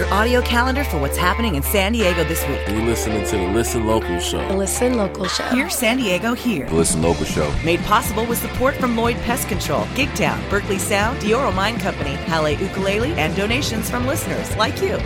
[0.00, 2.58] your audio calendar for what's happening in San Diego this week.
[2.68, 4.48] You're listening to the Listen Local Show.
[4.48, 5.44] The Listen Local Show.
[5.48, 6.66] Here, San Diego here.
[6.66, 7.54] The Listen Local Show.
[7.62, 12.54] Made possible with support from Lloyd Pest Control, Gigtown, Berkeley Sound, Dioro Mine Company, Halle
[12.54, 14.98] Ukulele, and donations from listeners like you.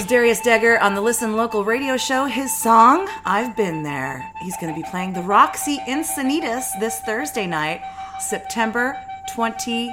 [0.00, 2.24] Was Darius Degger on the Listen Local radio show.
[2.24, 4.32] His song, I've Been There.
[4.40, 7.82] He's going to be playing the Roxy Encinitas this Thursday night,
[8.18, 8.98] September
[9.34, 9.92] 29th.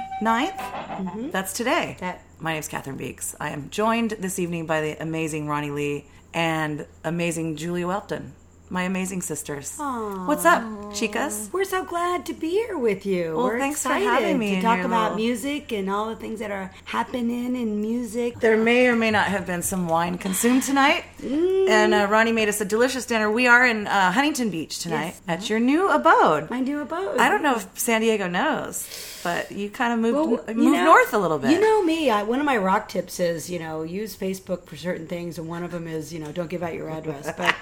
[0.56, 1.28] Mm-hmm.
[1.30, 1.98] That's today.
[2.00, 3.36] That- My name's Catherine Beeks.
[3.38, 8.32] I am joined this evening by the amazing Ronnie Lee and amazing Julia Welton,
[8.70, 9.76] my amazing sisters.
[9.78, 10.62] What's up,
[10.92, 11.50] chicas?
[11.52, 13.34] We're so glad to be here with you.
[13.36, 16.38] Well, We're thanks for having me to talk about little- music and all the things
[16.40, 18.40] that are happening in music.
[18.40, 21.04] There may or may not have been some wine consumed tonight.
[21.22, 23.30] And uh, Ronnie made us a delicious dinner.
[23.30, 25.22] We are in uh, Huntington Beach tonight Yes.
[25.28, 26.50] at your new abode.
[26.50, 27.18] My new abode.
[27.18, 28.86] I don't know if San Diego knows,
[29.22, 31.50] but you kind of moved, Well, moved know- north a little bit.
[31.50, 32.10] You know me.
[32.10, 35.48] I, one of my rock tips is, you know, use Facebook for certain things, and
[35.48, 37.32] one of them is, you know, don't give out your address.
[37.36, 37.54] But,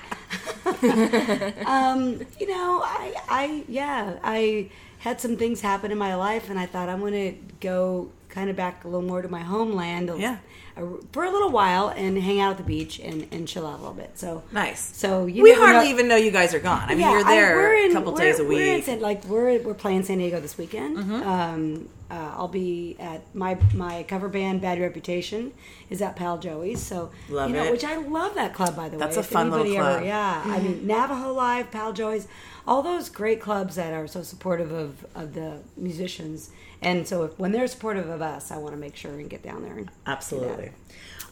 [1.67, 6.59] um, you know, I, I, yeah, I had some things happen in my life, and
[6.59, 10.11] I thought I'm going to go kind of back a little more to my homeland.
[10.19, 10.37] Yeah.
[11.13, 13.83] For a little while and hang out at the beach and, and chill out a
[13.83, 14.11] little bit.
[14.19, 14.95] So nice.
[14.95, 16.83] So you we hardly know- even know you guys are gone.
[16.87, 18.85] I mean, Yeah, you're there we're in- a couple days a We're in week.
[18.85, 20.99] San, like we're we're playing San Diego this weekend.
[20.99, 21.15] Mm-hmm.
[21.35, 25.53] Um, uh, I'll be at my my cover band Bad Reputation
[25.89, 26.83] is at Pal Joey's.
[26.83, 27.73] So Love you know, it.
[27.73, 29.21] which I love that club by the That's way.
[29.21, 30.05] a fun little anybody club.
[30.05, 32.29] yeah, I mean Navajo Live, Pal Joey's,
[32.67, 36.51] all those great clubs that are so supportive of of the musicians.
[36.83, 39.43] And so if, when they're supportive of us, I want to make sure and get
[39.43, 40.71] down there and Absolutely.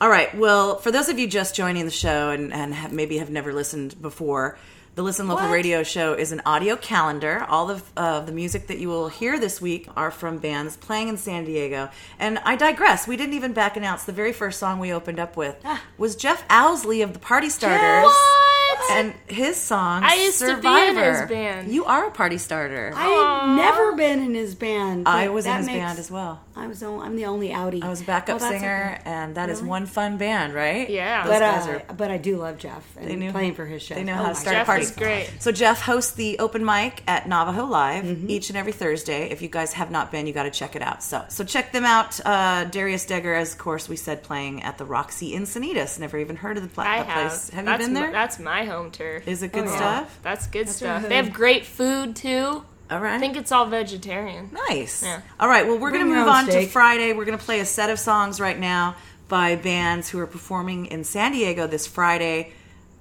[0.00, 0.34] All right.
[0.36, 3.52] Well, for those of you just joining the show and, and have, maybe have never
[3.52, 4.58] listened before,
[4.96, 5.52] the Listen Local What?
[5.52, 7.44] Radio Show is an audio calendar.
[7.48, 11.08] All of uh, the music that you will hear this week are from bands playing
[11.08, 11.90] in San Diego.
[12.18, 13.06] And I digress.
[13.08, 15.82] We didn't even back announce the very first song we opened up with Ah.
[15.98, 18.04] was Jeff Owsley of the Party Starters.
[18.04, 18.53] What?
[18.90, 21.20] And his song I used to be in Survivor.
[21.20, 21.72] his band.
[21.72, 22.92] You are a party starter.
[22.94, 25.08] I've never been in his band.
[25.08, 26.40] I was in his makes- band as well.
[26.56, 26.78] I was.
[26.80, 27.82] the- I'm the only outie.
[27.82, 29.10] I was a backup Well, singer, okay.
[29.10, 29.70] and that is Really?
[29.70, 30.88] one fun band, right?
[30.88, 31.24] Yeah.
[31.24, 31.46] Those But uh,
[31.90, 33.96] are but I do love Jeff and They knew- playing for his show.
[33.96, 34.62] They know Oh how to start God.
[34.62, 34.82] a party.
[34.82, 35.30] is great.
[35.40, 38.30] So Jeff hosts the open mic at Navajo Live Mm-hmm.
[38.30, 39.30] each and every Thursday.
[39.30, 41.02] If you guys have not been, you got to check it out.
[41.02, 42.20] So so check them out.
[42.24, 45.98] Uh, Darius Degger, as of course we said, playing at the Roxy Encinitas.
[45.98, 47.30] Never even heard of the, pla- I the have.
[47.30, 47.50] place.
[47.50, 48.06] Have that's you been there?
[48.06, 49.26] My, that's my home turf.
[49.28, 49.76] Is it oh, good Oh, yeah.
[49.76, 50.18] stuff?
[50.22, 51.02] That's good your stuff.
[51.02, 51.10] hood.
[51.10, 52.64] They have great food too.
[52.90, 53.14] All right.
[53.14, 54.50] I think it's all vegetarian.
[54.68, 55.02] Nice.
[55.02, 55.20] Yeah.
[55.40, 55.66] All right.
[55.66, 56.66] Well, we're going to move own on to.
[56.66, 57.12] Friday.
[57.12, 58.96] We're going to play a set of songs right now
[59.28, 62.52] by bands who are performing in San Diego this Friday.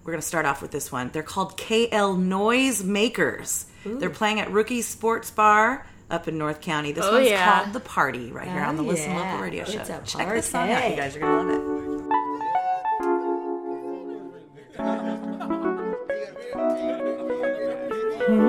[0.03, 1.10] We're going to start off with this one.
[1.12, 3.65] They're called KL Noise Makers.
[3.86, 6.94] They're playing at Rookie Sports Bar up in North County.
[6.94, 7.63] This Oh, one's yeah.
[7.63, 9.13] called The Party right here Oh, on the oh, Listen.
[9.15, 9.80] Local Radio Show.
[9.82, 11.15] It's a Check this song out, you guys.
[11.15, 12.12] You're going to love
[14.80, 15.10] it.
[18.25, 18.44] Let's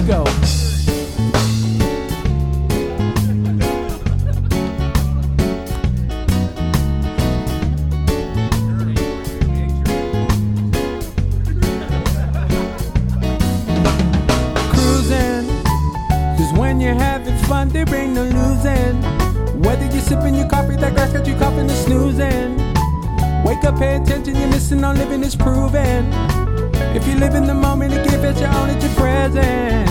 [0.00, 0.59] go.
[17.50, 18.94] Fun, there ain't no losing.
[19.64, 22.50] Whether you're sipping your coffee, that girl got you coughing and snoozing.
[23.44, 26.12] Wake up, pay attention, you're missing on living is proven.
[26.96, 29.88] If you live in the moment and give it your own, it's your present.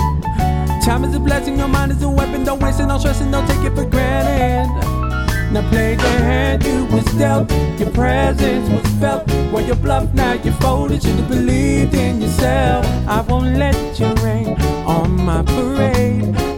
[0.86, 2.46] Time is a blessing, your mind is a weapon.
[2.46, 4.70] Don't waste it, no it, don't take it for granted.
[5.52, 7.52] Now play the hand you was dealt.
[7.78, 9.30] Your presence was felt.
[9.52, 11.04] When you bluff, now you folded.
[11.04, 12.86] Should've believed in yourself.
[13.06, 14.56] I won't let you rain
[14.96, 16.49] on my parade.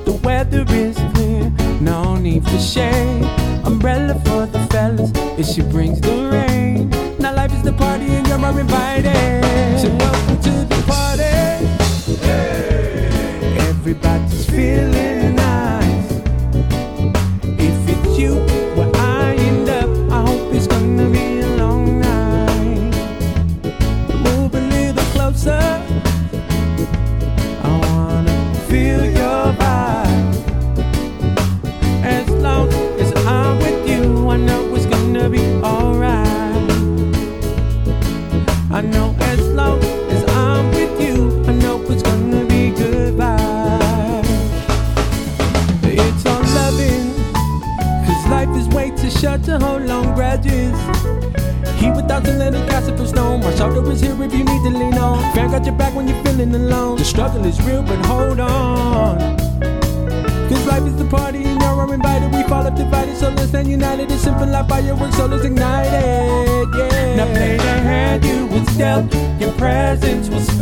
[0.52, 3.24] The weather is clear, no need for shade.
[3.64, 6.90] Umbrella for the fellas if she brings the rain.
[7.20, 9.80] Now life is the party and you're invited.
[9.80, 11.24] So welcome to the party.
[13.70, 14.31] Everybody's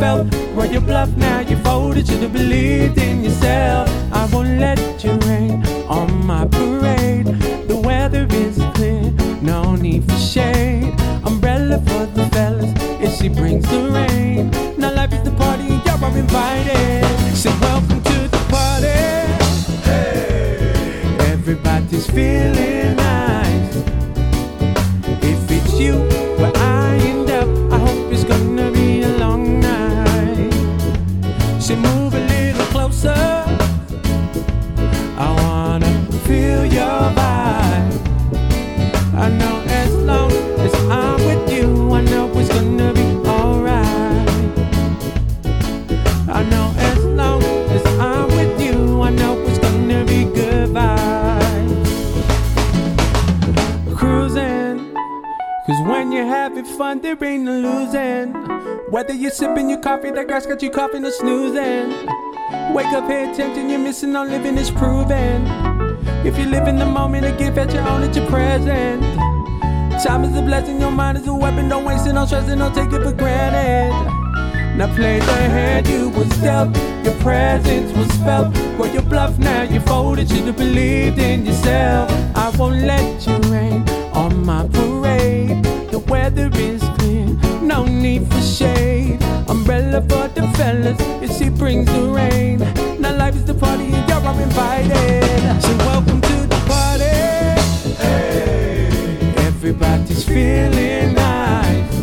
[0.00, 0.26] felt.
[0.72, 2.06] You bluff now, you folded.
[2.06, 3.88] Should have believed in yourself.
[4.12, 7.26] I won't let you rain on my parade.
[7.70, 9.10] The weather is clear,
[9.42, 10.94] no need for shade.
[11.24, 12.72] Umbrella for the fellas
[13.04, 14.50] if she brings the rain.
[14.78, 17.36] Now life is the party, y'all are invited.
[17.36, 19.00] Say welcome to the party.
[19.88, 22.69] Hey, Everybody's feeling
[60.30, 61.90] grass got you coughing or snoozing.
[62.72, 65.44] Wake up, pay attention, you're missing on living is proven.
[66.24, 69.02] If you live in the moment, a gift at your own, at your present.
[70.04, 71.68] Time is a blessing, your mind is a weapon.
[71.68, 73.90] Don't waste it on stressing, don't take it for granted.
[74.76, 76.76] Now play the hand you was dealt.
[77.04, 78.56] Your presence was felt.
[78.78, 80.28] Where you bluff now, you folded.
[80.28, 82.08] Should have believed in yourself.
[82.36, 83.82] I won't let you rain
[84.14, 85.64] on my parade.
[85.90, 87.26] The weather is clear,
[87.62, 89.18] no need for shade.
[89.70, 92.58] Umbrella for the fellas if she brings the rain.
[93.00, 95.62] Now life is the party and you're all invited.
[95.62, 97.04] So welcome to the party.
[99.46, 101.94] Everybody's feeling nice.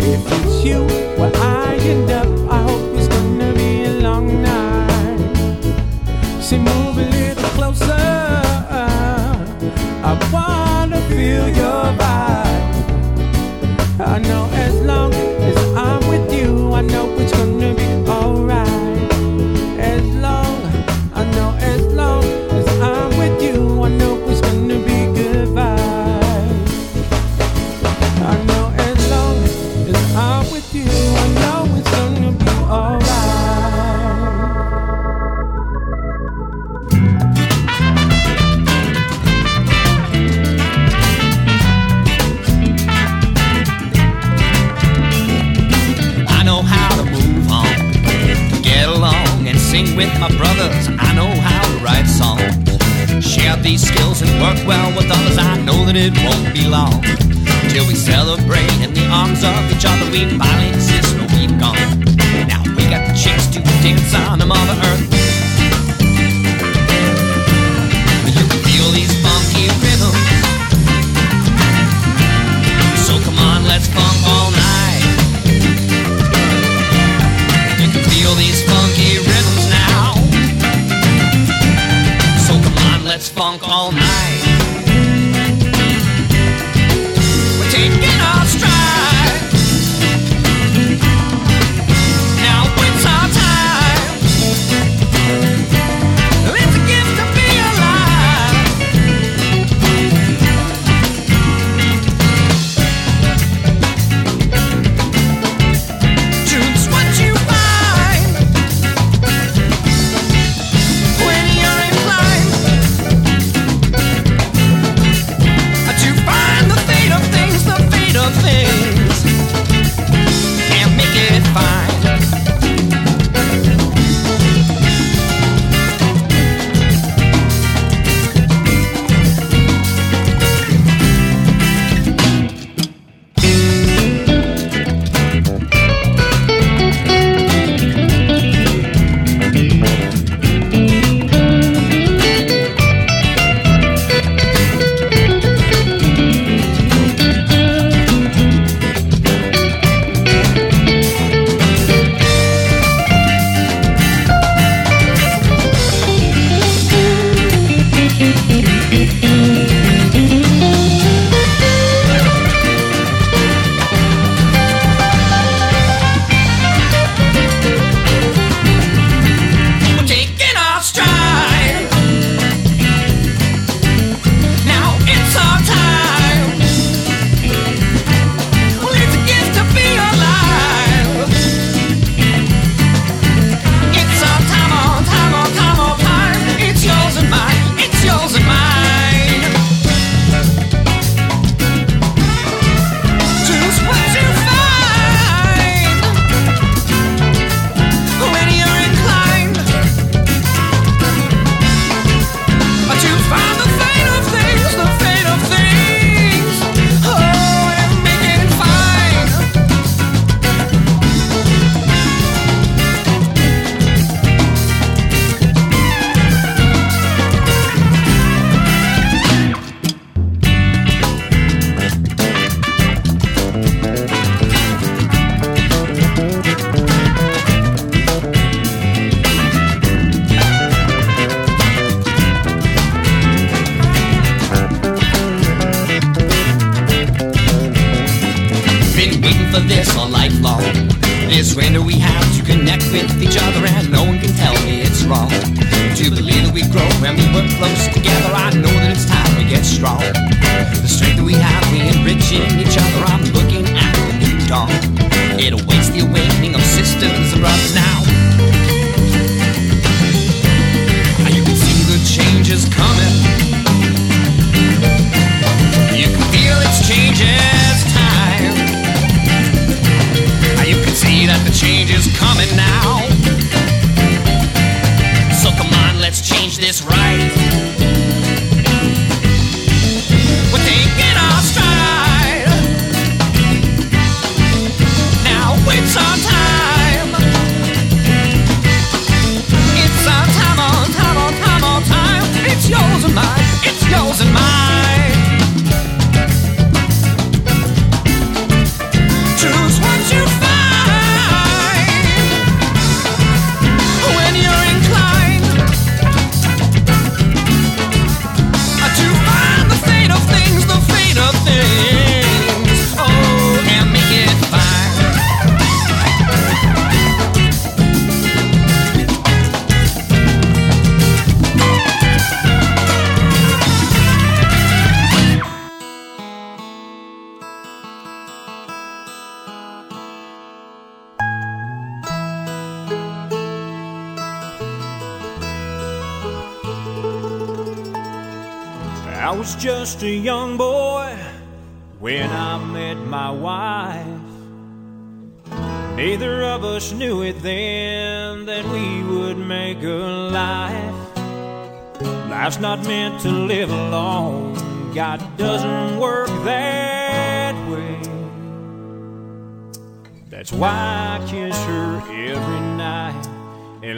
[0.00, 0.84] If it's you,
[1.18, 5.62] where I end up, I hope it's gonna be a long night.
[6.42, 6.87] So move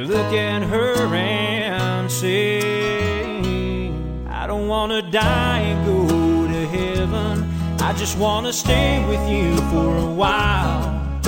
[0.05, 3.89] look at her and say,
[4.29, 7.45] I don't wanna die and go to heaven.
[7.81, 11.21] I just wanna stay with you for a while.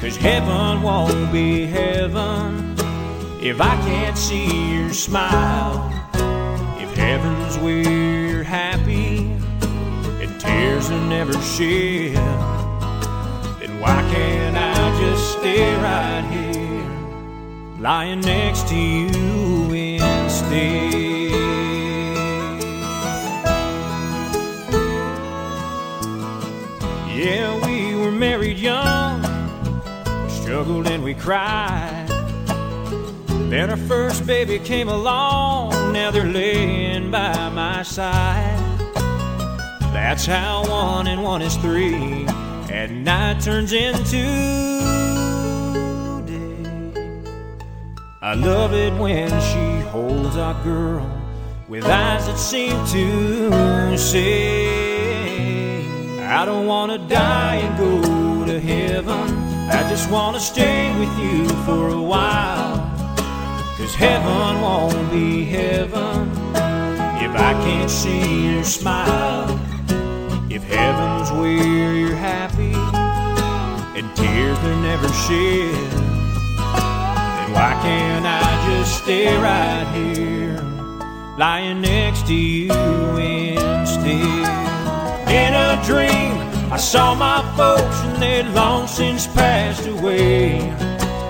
[0.00, 2.76] Cause heaven won't be heaven
[3.40, 5.90] if I can't see your smile.
[6.78, 9.32] If heaven's where you're happy
[10.20, 12.16] and tears are never shed,
[13.60, 16.43] then why can't I just stay right here,
[17.84, 20.90] lying next to you instead?
[27.14, 29.22] Yeah, we were married young,
[30.30, 32.06] struggled and we cried.
[33.50, 38.58] Then our first baby came along, now they're laying by my side.
[39.92, 42.26] That's how one and one is three,
[42.70, 44.83] and night turns into
[48.24, 51.06] I love it when she holds our girl
[51.68, 55.84] with eyes that seem to say,
[56.22, 59.28] I don't wanna die and go to heaven.
[59.68, 62.78] I just wanna stay with you for a while.
[63.76, 66.30] Cause heaven won't be heaven
[67.20, 69.50] if I can't see your smile.
[70.48, 72.72] If heaven's where you're happy
[74.00, 76.13] and tears are never shed,
[77.54, 80.60] why can't I just stay right here,
[81.38, 82.72] lying next to you
[83.16, 84.44] instead?
[85.30, 86.34] In a dream,
[86.72, 90.58] I saw my folks and they'd long since passed away.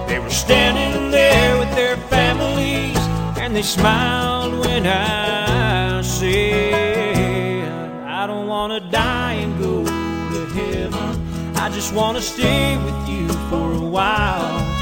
[0.09, 2.99] They were standing there with their families
[3.39, 7.69] and they smiled when I said,
[8.07, 11.57] I don't want to die and go to heaven.
[11.57, 14.74] I just want to stay with you for a while.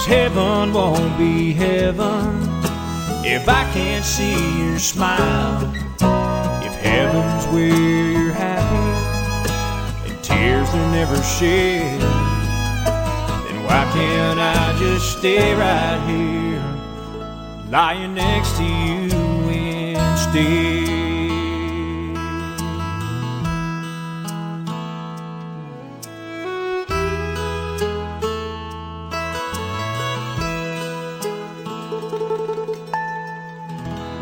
[0.00, 2.24] Cause heaven won't be heaven
[3.22, 5.70] if I can't see your smile.
[6.64, 15.18] If heaven's where you're happy and tears are never shed, then why can't I just
[15.18, 19.10] stay right here, lying next to you
[19.50, 20.99] instead?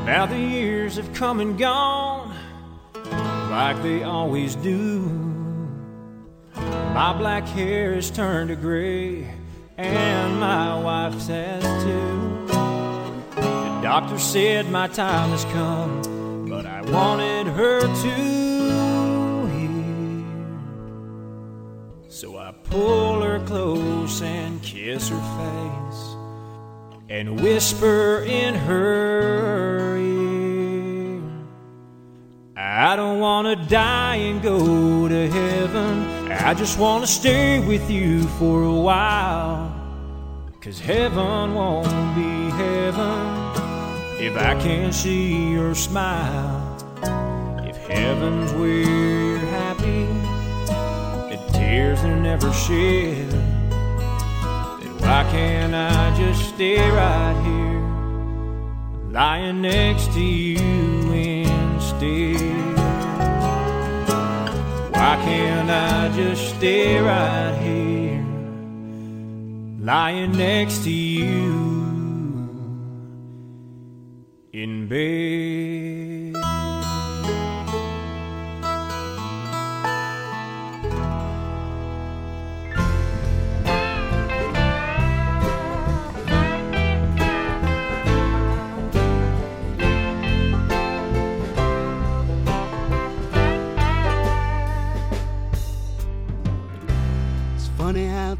[0.09, 2.35] Now the years have come and gone
[3.51, 5.01] like they always do.
[6.55, 9.29] My black hair has turned to gray,
[9.77, 12.47] and my wife's has too.
[13.35, 18.14] The doctor said my time has come, but I wanted her to
[19.59, 20.25] hear.
[22.09, 26.17] So I pull her close and kiss her face
[27.09, 31.23] and whisper in her ear.
[32.55, 36.31] I don't wanna die and go to heaven.
[36.31, 39.75] I just wanna stay with you for a while.
[40.61, 43.49] Cause heaven won't be heaven
[44.21, 46.77] if I can't see your smile.
[47.64, 50.05] If heaven's where you're happy,
[51.33, 53.33] and tears are never shed,
[55.09, 62.77] why can't I just stay right here, lying next to you instead?
[64.92, 68.23] Why can't I just stay right here,
[69.81, 71.55] lying next to you
[74.53, 76.08] in bed?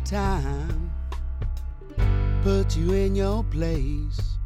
[0.09, 0.91] Time
[2.43, 4.39] puts you in your place.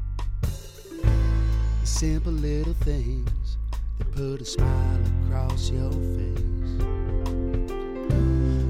[0.42, 3.58] The simple little things
[3.98, 6.80] that put a smile across your face.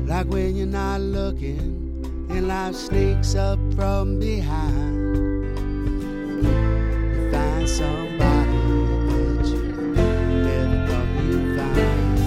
[0.06, 5.16] Like when you're not looking and life sneaks up from behind.
[6.44, 8.66] You find somebody
[9.06, 9.62] that you
[10.44, 12.18] never thought you'd find.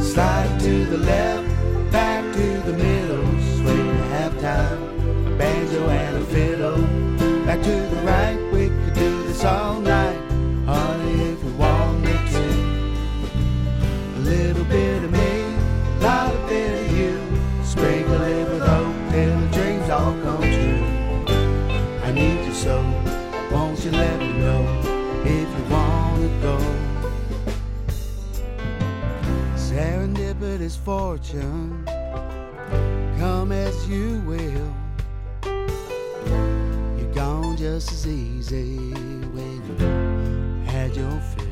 [0.00, 1.49] Slide to the left,
[2.40, 3.26] to the middle,
[3.58, 6.80] swing halftime, banjo and a fiddle.
[7.44, 10.18] Back to the right, we could do this all night,
[10.64, 12.46] honey, if you want me to.
[14.16, 15.32] A little bit of me,
[15.98, 17.14] a lot of bit of you,
[17.62, 20.82] sprinkle it with hope till the dreams all come true.
[22.06, 22.76] I need you so,
[23.52, 24.62] won't you let me know
[25.26, 26.56] if you wanna go?
[29.56, 31.89] serendipitous fortune
[33.20, 34.74] come as you will.
[36.98, 38.78] You're gone just as easy
[39.34, 39.76] when you
[40.64, 41.46] had your fill.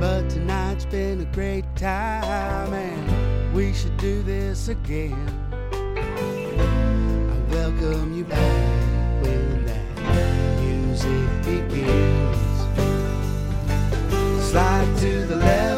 [0.00, 5.28] But tonight's been a great time and we should do this again.
[5.62, 12.36] I welcome you back when that music begins.
[14.50, 15.75] Slide to the left,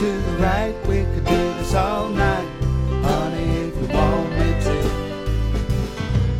[0.00, 2.48] to the right, we could do this all night,
[3.04, 4.76] honey, if you want me to.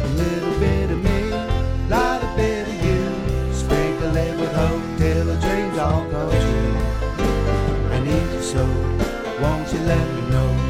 [0.03, 4.83] A little bit of me, a lot of bit of you, sprinkle it with hope
[4.97, 6.75] till the dreams all come true.
[7.93, 8.65] I need you so,
[9.43, 10.70] won't you let me know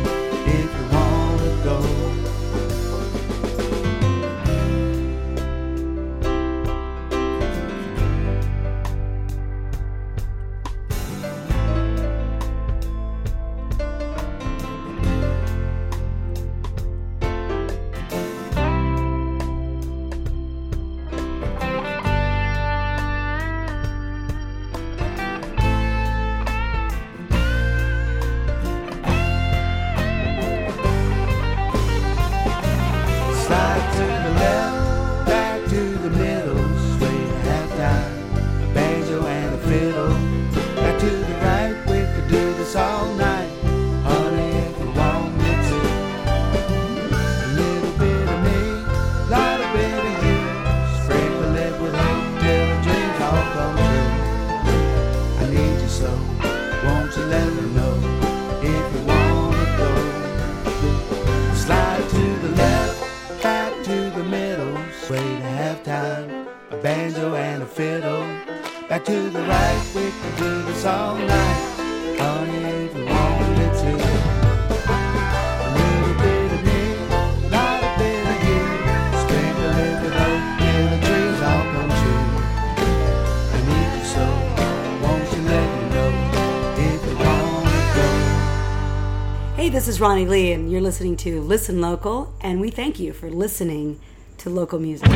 [89.81, 93.31] this is Ronnie Lee, and you're listening to Listen Local, and we thank you for
[93.31, 93.99] listening
[94.37, 95.09] to local music.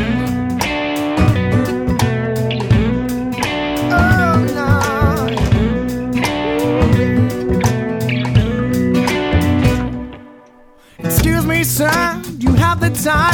[10.99, 13.34] Excuse me, sir, do you have the time?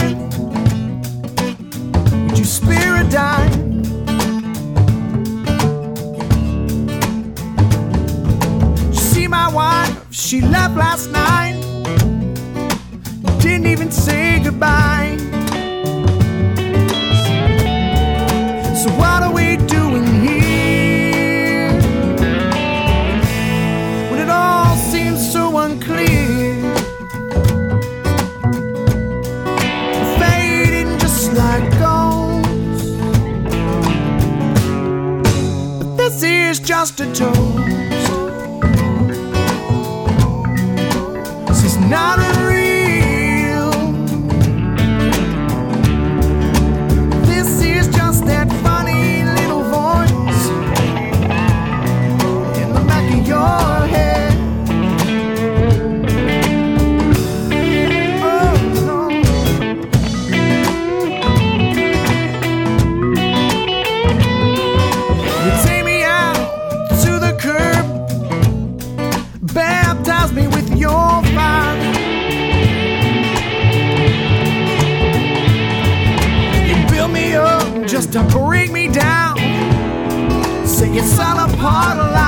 [81.03, 82.20] It's all a part of life.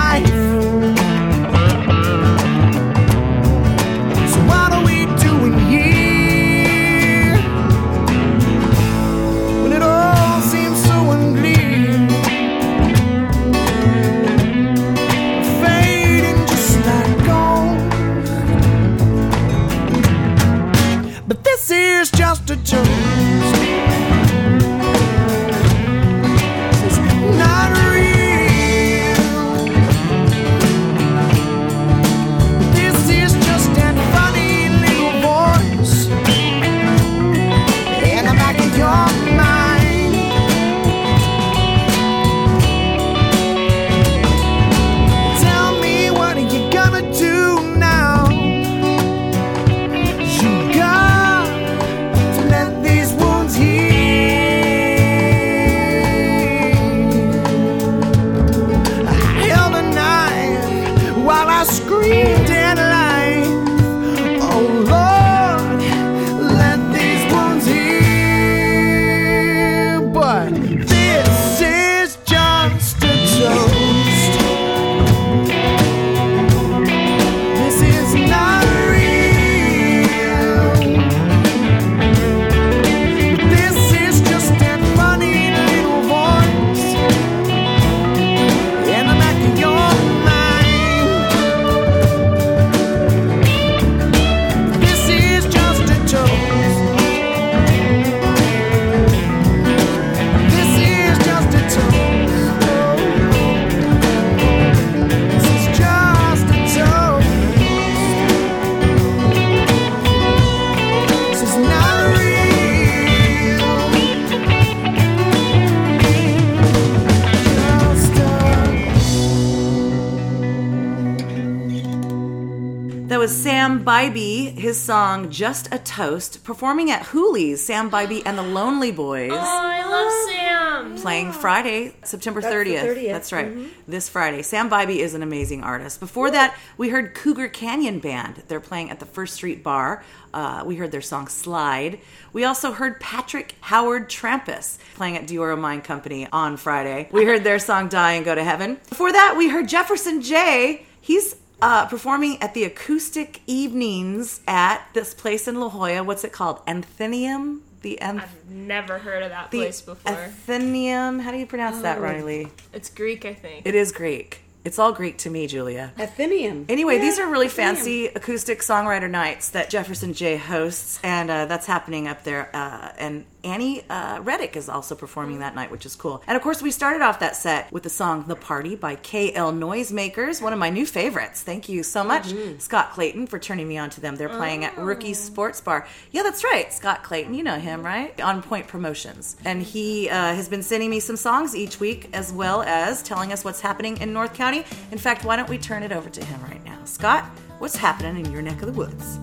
[125.13, 127.63] Song Just a Toast, performing at Hooley's.
[127.63, 129.31] Sam Bybee and the Lonely Boys.
[129.31, 130.97] Oh, I love Sam.
[131.03, 132.83] Playing Friday, September That's 30th.
[132.83, 133.13] 30th.
[133.13, 133.87] That's right.
[133.87, 134.41] This Friday.
[134.41, 136.01] Sam Bybee is an amazing artist.
[136.01, 138.43] Before that, we heard Cougar Canyon Band.
[138.49, 140.03] They're playing at the First Street Bar.
[140.33, 141.99] Uh, we heard their song Slide.
[142.33, 147.11] We also heard Patrick Howard Trampus playing at Diora Mine Company on Friday.
[147.13, 148.79] We heard their song Die and Go to Heaven.
[148.89, 150.87] Before that, we heard Jefferson J.
[151.03, 156.03] He's uh, performing at the acoustic evenings at this place in La Jolla.
[156.05, 156.65] What's it called?
[156.67, 157.61] Anthenium?
[157.83, 160.13] The Anth- I've never heard of that the place before.
[160.13, 161.19] Athenaeum.
[161.19, 162.49] How do you pronounce that, Riley?
[162.73, 163.67] It's Greek, I think.
[163.67, 164.41] It is Greek.
[164.65, 165.93] It's all Greek to me, Julia.
[165.99, 166.67] Athenaeum.
[166.69, 167.75] Anyway, these are really Athenaeum.
[167.77, 172.49] fancy acoustic songwriter nights that Jefferson J hosts, and uh, that's happening up there.
[172.55, 176.23] Uh, and Annie uh, Reddick is also performing that night, which is cool.
[176.27, 179.53] And of course, we started off that set with the song "The Party" by KL
[179.59, 181.43] Noisemakers, one of my new favorites.
[181.43, 182.59] Thank you so much, Mm-hmm.
[182.61, 184.17] Scott Clayton, for turning me on to them.
[184.17, 185.87] They're playing at Rookie Sports Bar.
[186.11, 187.35] Yeah, that's right, Scott Clayton.
[187.35, 188.19] You know him, right?
[188.21, 192.33] On Point Promotions, and he uh, has been sending me some songs each week, as
[192.33, 194.65] well as telling us what's happening in North County.
[194.91, 197.25] In fact, why don't we turn it over to him right now, Scott?
[197.59, 199.19] What's happening in your neck of the woods?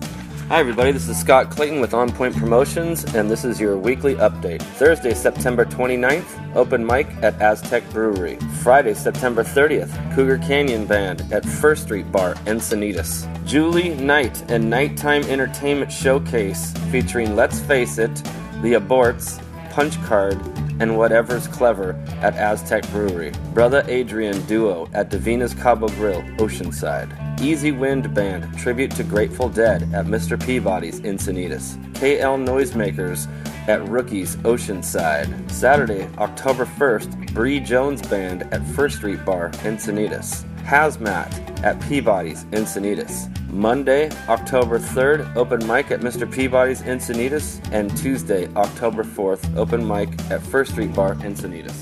[0.50, 0.90] Hi, everybody.
[0.90, 4.60] This is Scott Clayton with On Point Promotions, and this is your weekly update.
[4.60, 8.36] Thursday, September 29th, open mic at Aztec Brewery.
[8.60, 13.28] Friday, September 30th, Cougar Canyon Band at First Street Bar, Encinitas.
[13.46, 18.12] Julie Night and Nighttime Entertainment Showcase featuring Let's Face It,
[18.60, 20.34] The Aborts, Punch Card,
[20.80, 23.30] and Whatever's Clever at Aztec Brewery.
[23.54, 27.29] Brother Adrian Duo at Davina's Cabo Grill, Oceanside.
[27.40, 30.38] Easy Wind Band tribute to Grateful Dead at Mr.
[30.38, 31.82] Peabody's Encinitas.
[31.94, 33.28] KL Noisemakers
[33.66, 35.50] at Rookies Oceanside.
[35.50, 40.44] Saturday, October 1st, Bree Jones Band at First Street Bar, Encinitas.
[40.64, 43.28] Hazmat at Peabody's Encinitas.
[43.50, 46.30] Monday, October 3rd, open mic at Mr.
[46.30, 47.60] Peabody's Encinitas.
[47.72, 51.80] And Tuesday, October 4th, open mic at First Street Bar, Encinitas.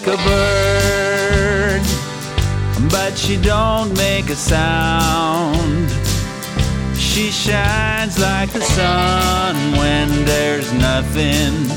[0.00, 1.82] Like a bird,
[2.90, 5.90] but she don't make a sound.
[6.96, 11.68] She shines like the sun when there's nothing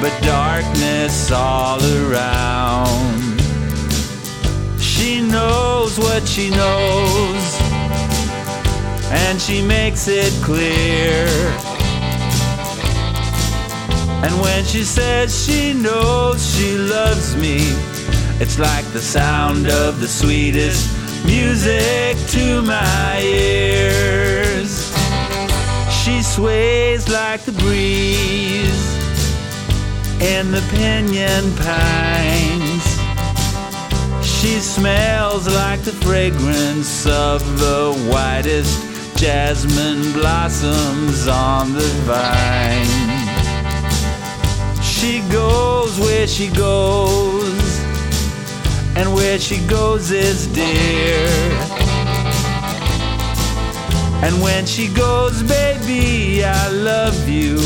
[0.00, 3.40] but darkness all around.
[4.80, 7.60] She knows what she knows,
[9.10, 11.28] and she makes it clear.
[14.24, 17.58] And when she says she knows she loves me,
[18.40, 20.90] it's like the sound of the sweetest
[21.24, 24.92] music to my ears.
[26.02, 28.82] She sways like the breeze
[30.20, 32.84] in the pinyon pines.
[34.26, 42.61] She smells like the fragrance of the whitest jasmine blossoms on the vine.
[45.02, 47.80] She goes where she goes,
[48.94, 51.26] and where she goes is dear.
[54.22, 57.56] And when she goes, baby, I love you.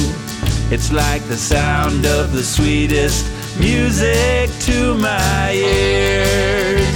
[0.70, 3.26] It's like the sound of the sweetest
[3.60, 6.88] music to my ears.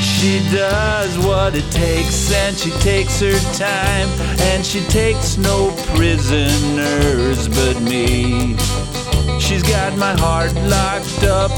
[0.00, 4.08] She does what it takes, and she takes her time,
[4.52, 8.56] and she takes no prisoners but me.
[9.48, 11.50] She's got my heart locked up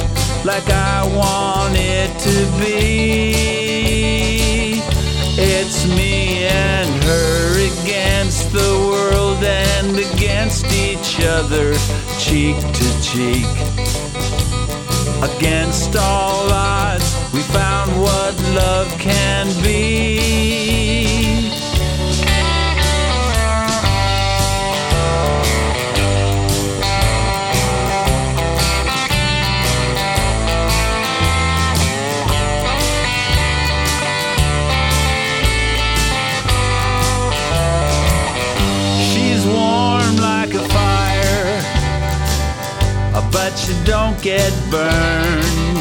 [0.45, 3.35] like I want it to be.
[5.37, 11.75] It's me and her against the world and against each other,
[12.21, 13.51] cheek to cheek.
[15.35, 21.00] Against all odds, we found what love can be.
[43.85, 45.79] Don't get burned.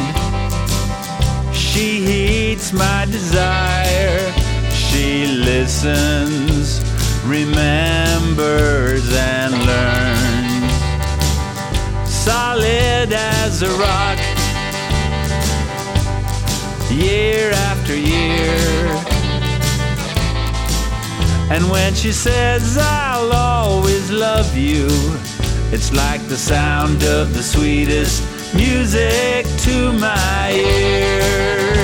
[1.54, 4.32] She heeds my desire.
[4.70, 6.80] She listens
[7.24, 10.72] remembers and learns.
[12.08, 14.18] Solid as a rock,
[16.90, 18.60] year after year.
[21.50, 24.88] And when she says, I'll always love you,
[25.72, 28.22] it's like the sound of the sweetest
[28.54, 31.80] music to my ears.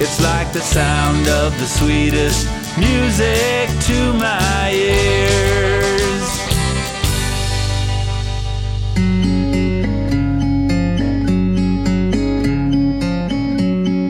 [0.00, 2.48] It's like the sound of the sweetest
[2.78, 6.22] music to my ears.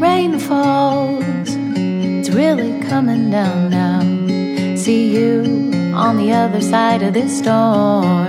[0.00, 1.56] Rain falls,
[2.18, 3.61] it's really coming down
[6.12, 8.28] on the other side of this storm.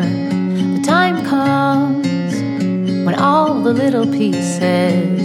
[0.75, 2.33] The time comes
[3.05, 5.19] when all the little pieces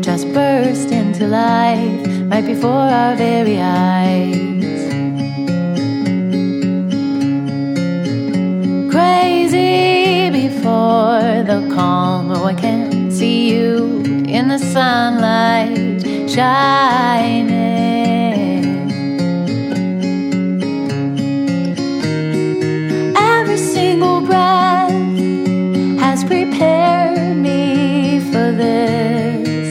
[0.00, 4.36] just burst into life right before our very eyes.
[8.94, 17.63] Crazy before the calm, oh, I can't see you in the sunlight shining.
[23.74, 24.92] Single breath
[25.98, 29.68] has prepared me for this.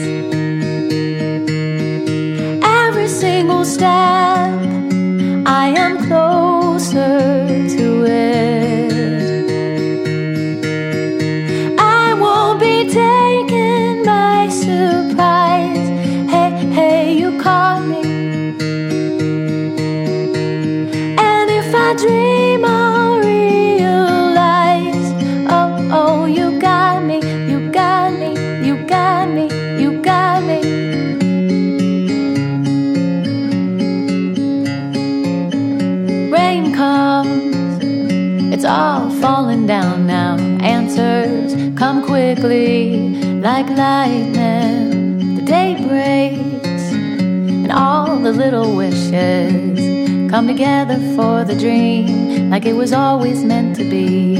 [2.62, 4.63] Every single step,
[42.34, 42.98] quickly
[43.40, 45.36] like lightning.
[45.36, 52.72] The day breaks, and all the little wishes come together for the dream like it
[52.72, 54.36] was always meant to be.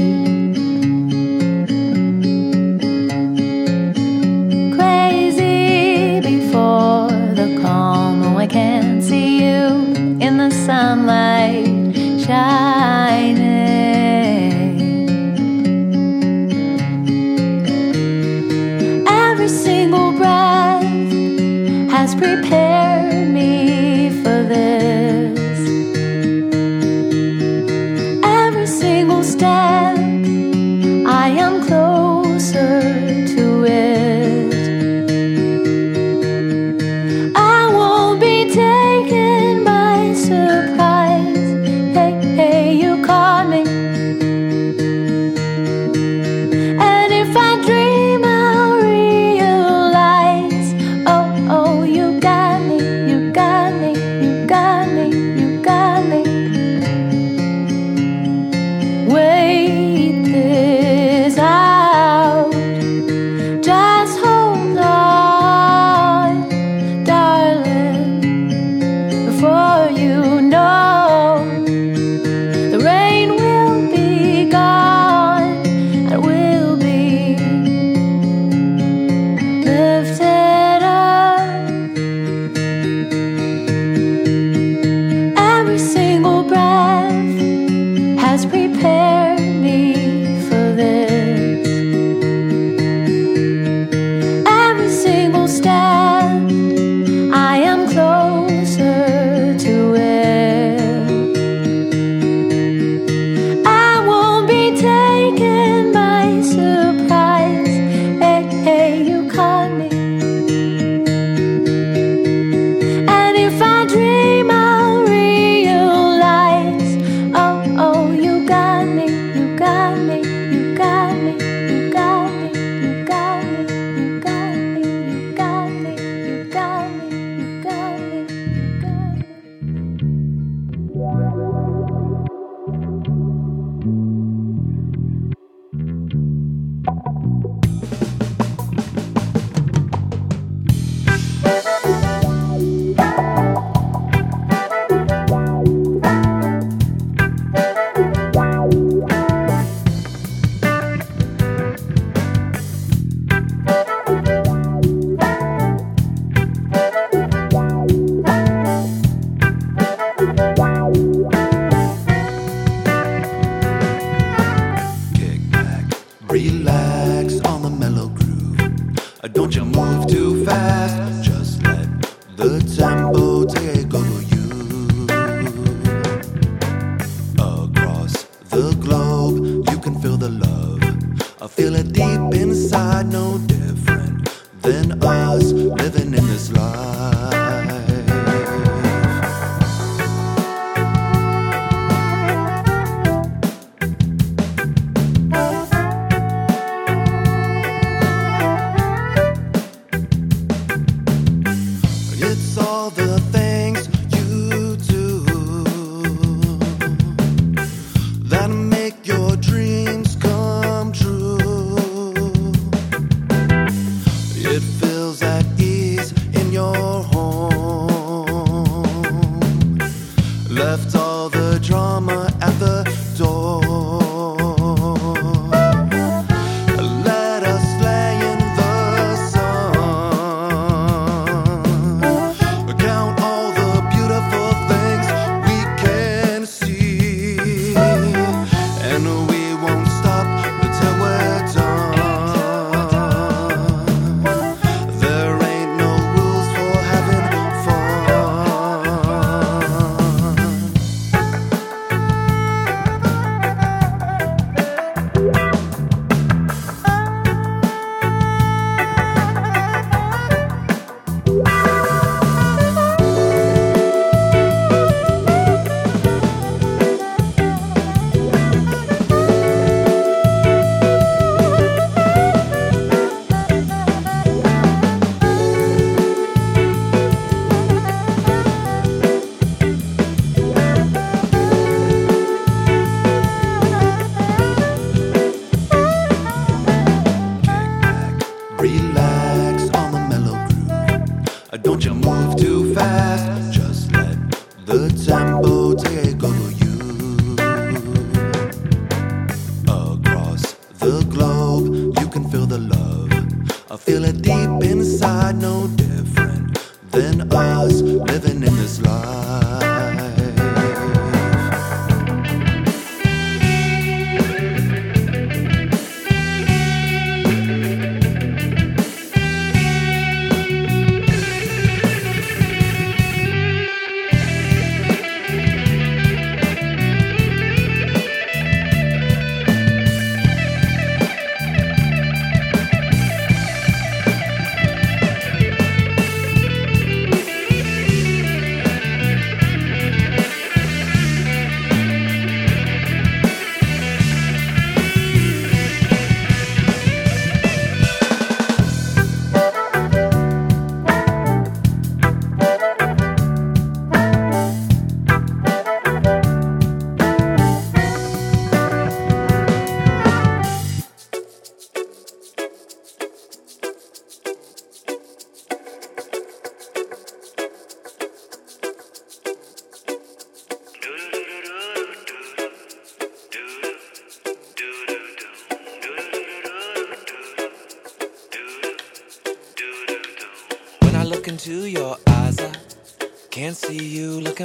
[4.75, 9.67] Crazy before the calm, oh, I can't see you
[10.19, 12.74] in the sunlight shining.
[22.17, 22.64] Prepared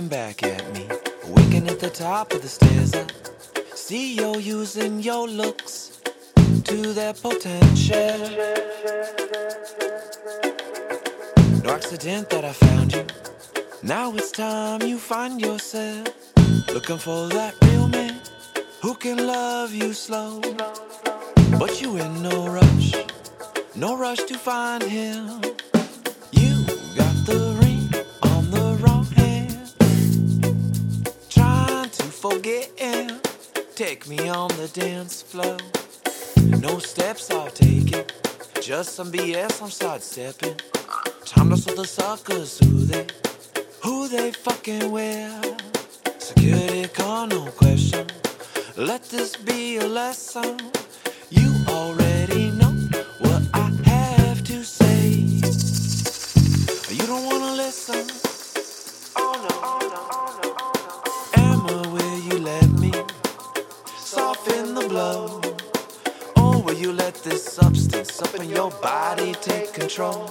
[0.01, 0.88] looking back at me.
[1.28, 3.07] Winking at the top of the stairs, I
[3.74, 6.01] see you using your looks
[6.64, 8.18] to their potential.
[11.64, 13.05] No accident that I found you.
[13.82, 16.09] Now it's time you find yourself
[16.72, 18.20] looking for that real man
[18.82, 20.40] who can love you slow.
[21.59, 22.94] But you in no rush,
[23.76, 25.40] no rush to find him.
[32.51, 33.20] Him.
[33.74, 35.57] Take me on the dance floor.
[36.61, 38.12] No steps I'll take it.
[38.61, 40.57] Just some BS I'm sidestepping.
[41.24, 43.07] Time to show the suckers who they,
[43.82, 45.61] who they fucking with.
[46.18, 48.07] Security call, no question.
[48.76, 50.59] Let this be a lesson.
[67.11, 70.30] let this substance up in your body take control.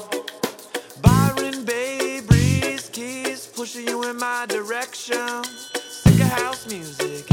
[1.01, 5.43] Byron Bay breeze keys pushing you in my direction.
[5.43, 7.25] Sick of house music,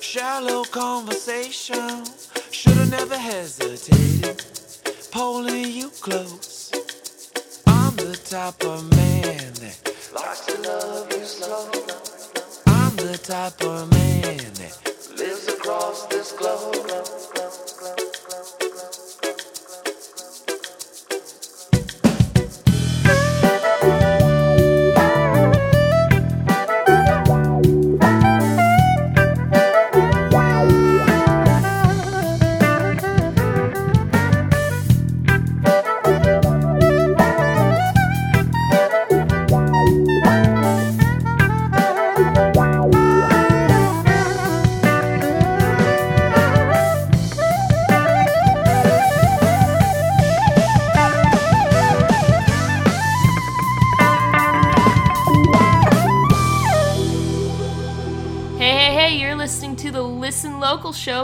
[0.00, 2.06] shallow conversation.
[2.50, 4.42] Should've never hesitated.
[5.12, 6.72] Pulling you close.
[7.66, 9.76] I'm the type of man that
[10.14, 11.68] likes to love you slow.
[12.68, 14.78] I'm the type of man that
[15.18, 17.29] lives across this globe.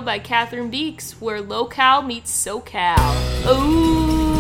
[0.01, 2.97] by Catherine Beeks, where locale meets SoCal.
[3.49, 4.36] Ooh.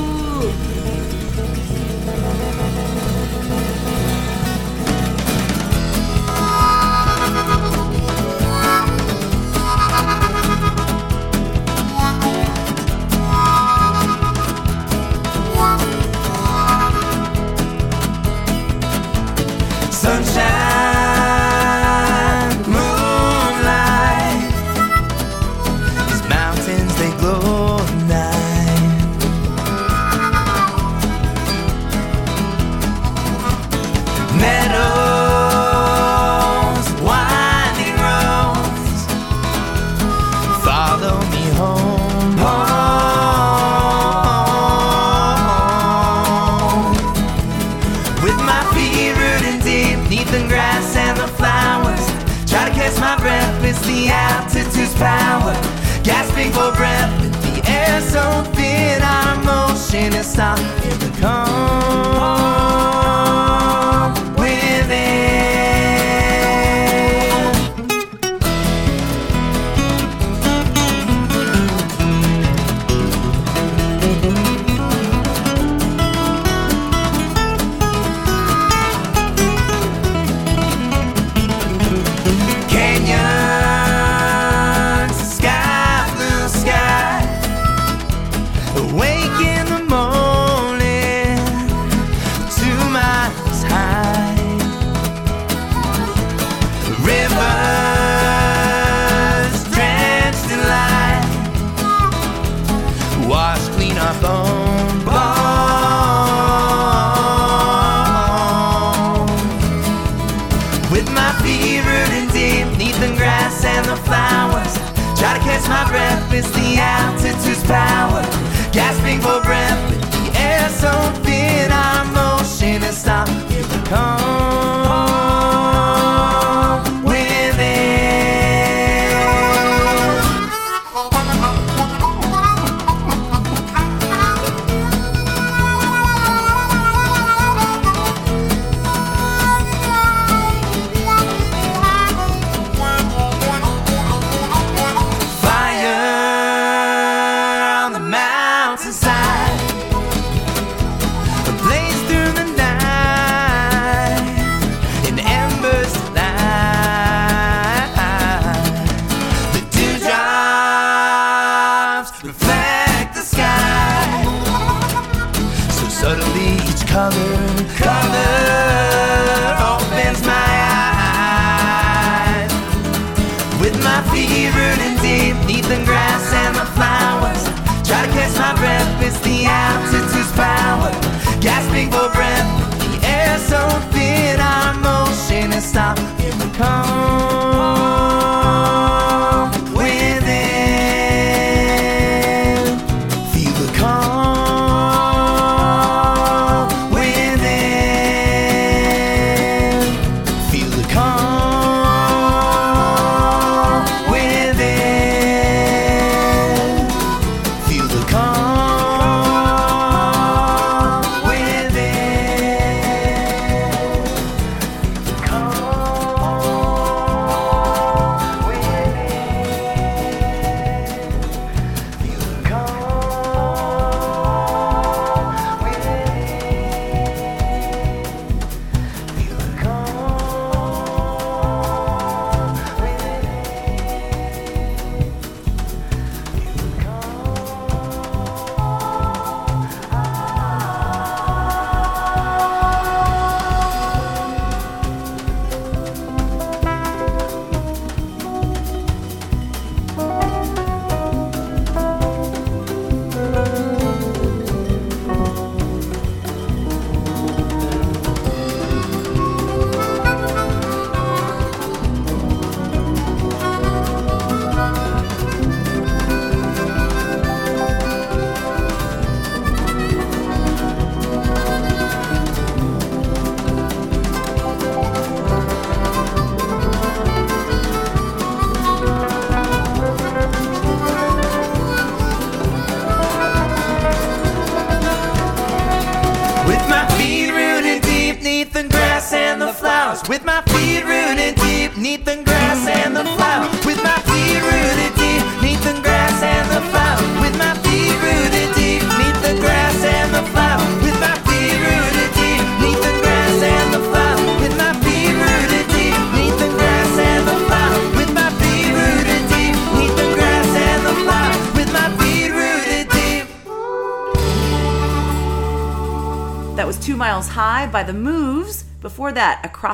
[57.86, 62.35] air so thin, our motion is stop in the.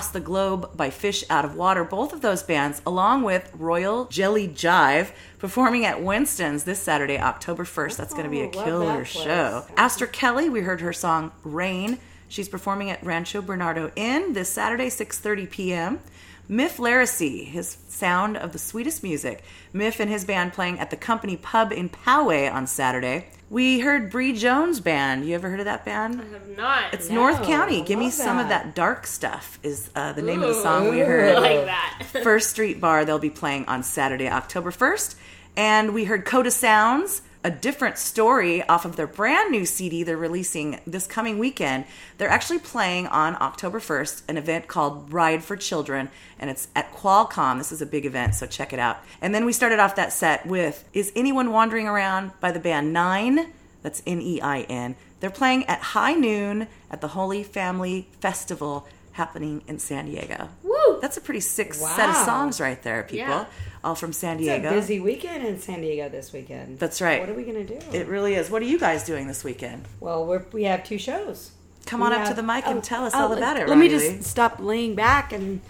[0.02, 1.84] Across the Globe by Fish Out of Water.
[1.84, 7.62] Both of those bands, along with Royal Jelly Jive, performing at Winston's this Saturday, October
[7.62, 7.98] 1st.
[7.98, 9.64] That's going to be a Oh, killer show.
[9.76, 12.00] Astra Kelly, we heard her song Rain.
[12.26, 16.00] She's performing at Rancho Bernardo Inn this Saturday, 6.30 p.m.
[16.48, 19.44] Miff Laracy, his sound of the sweetest music.
[19.72, 23.28] Miff and his band playing at the Company Pub in Poway on Saturday.
[23.52, 25.26] We heard Bree Jones Band.
[25.26, 26.22] You ever heard of that band?
[26.22, 26.94] I have not.
[26.94, 27.82] It's North County.
[27.82, 29.58] Give me some of that dark stuff.
[29.62, 31.36] Is uh, the name of the song we Ooh, heard?
[31.36, 32.08] I like that.
[32.22, 33.04] First Street Bar.
[33.04, 35.18] They'll be playing on Saturday, October first,
[35.54, 37.20] and we heard Coda Sounds.
[37.44, 41.86] A different story off of their brand new CD they're releasing this coming weekend.
[42.18, 46.92] They're actually playing on October 1st an event called Ride for Children, and it's at
[46.94, 47.58] Qualcomm.
[47.58, 48.98] This is a big event, so check it out.
[49.20, 52.92] And then we started off that set with Is Anyone Wandering Around by the band
[52.92, 53.52] Nine.
[53.82, 54.94] That's N E I N.
[55.18, 60.48] They're playing at high noon at the Holy Family Festival happening in San Diego.
[60.62, 61.00] Woo!
[61.00, 63.26] That's a pretty sick set of songs right there, people.
[63.26, 63.46] Yeah.
[63.84, 64.70] All from San It's a Diego.
[64.70, 66.78] busy weekend in San Diego this weekend.
[66.78, 67.18] That's right.
[67.20, 67.78] What are we gonna do?
[67.92, 68.48] It really is.
[68.48, 69.84] What are you guys doing this weekend?
[70.00, 71.50] well, we're, we have two shows.
[71.86, 73.38] Come We on up have- to the mic and oh, tell us oh, all let-
[73.38, 73.68] about it.
[73.68, 75.60] Let me just stop laying back and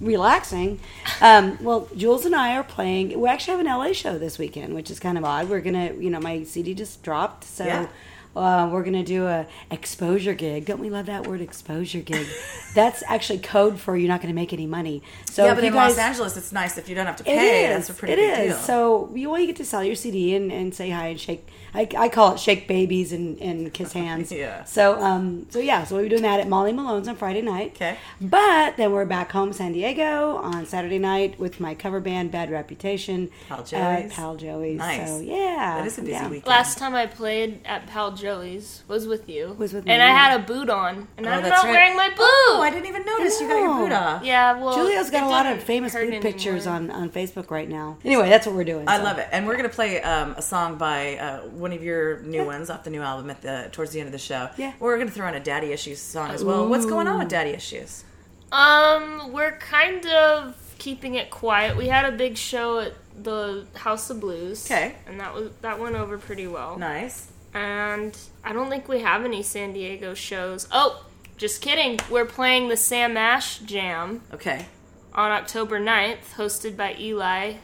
[0.00, 0.80] relaxing.
[1.20, 3.20] Um, well, Jules and I are playing.
[3.20, 5.50] We actually have an LA show this weekend, which is kind of odd.
[5.50, 7.64] We're gonna, you know, my CD just dropped, so.
[7.66, 7.86] Yeah.
[8.34, 10.64] Uh, we're gonna do a exposure gig.
[10.64, 12.26] Don't we love that word, exposure gig?
[12.74, 15.02] That's actually code for you're not gonna make any money.
[15.28, 17.24] So yeah, but you in guys, Los Angeles, it's nice if you don't have to
[17.24, 17.64] pay.
[17.64, 17.76] It is.
[17.88, 18.54] That's a pretty it big is.
[18.54, 18.62] deal.
[18.62, 21.48] So you well, you get to sell your CD and, and say hi and shake.
[21.74, 24.30] I, I call it shake babies and, and kiss hands.
[24.40, 24.64] Yeah.
[24.64, 27.72] So um so yeah so we'll be doing that at Molly Malone's on Friday night.
[27.74, 27.98] Okay.
[28.20, 32.50] But then we're back home San Diego on Saturday night with my cover band Bad
[32.50, 33.28] Reputation.
[33.48, 34.12] Pal at Joey's.
[34.12, 34.78] Pal Joey's.
[34.78, 35.08] Nice.
[35.08, 35.76] So yeah.
[35.78, 36.28] That is a busy yeah.
[36.28, 36.46] weekend.
[36.46, 39.56] Last time I played at Pal Joey's was with you.
[39.58, 39.92] Was with me.
[39.92, 41.70] and I had a boot on, and Oh, I'm that's not right.
[41.72, 42.18] wearing my boot.
[42.20, 44.24] Oh, I didn't even notice you got your boot off.
[44.24, 47.10] Yeah, well, Julio's got it a lot of didn't famous hurt boot pictures on, on
[47.10, 47.96] Facebook right now.
[48.04, 48.86] Anyway, that's what we're doing.
[48.88, 49.04] I so.
[49.04, 52.44] love it, and we're gonna play um, a song by uh, one of your new
[52.44, 54.48] ones off the new album at the towards the end of the show.
[54.56, 54.72] Yeah.
[54.78, 56.68] we're gonna throw in a Daddy Issues song as well.
[56.68, 58.04] What's going on with Daddy Issues?
[58.52, 61.76] Um, we're kind of keeping it quiet.
[61.76, 64.66] We had a big show at the House of Blues.
[64.66, 64.96] 'Kay.
[65.06, 66.76] And that was that went over pretty well.
[66.78, 67.28] Nice.
[67.54, 70.68] And I don't think we have any San Diego shows.
[70.70, 71.04] Oh,
[71.36, 71.98] just kidding.
[72.10, 74.66] We're playing the Sam Ash Jam Okay.
[75.14, 77.54] on October 9th, hosted by Eli.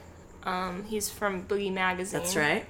[0.44, 2.20] Um, he's from Boogie Magazine.
[2.20, 2.64] That's right.